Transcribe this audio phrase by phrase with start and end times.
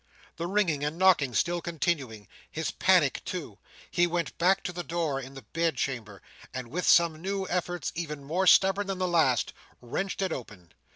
[0.37, 5.43] The ringing and knocking still continuing—his panic too—he went back to the door in the
[5.43, 6.23] bed chamber,
[6.55, 10.73] and with some new efforts, each more stubborn than the last, wrenched it open.